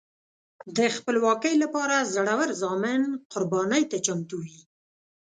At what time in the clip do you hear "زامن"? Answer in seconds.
2.61-3.01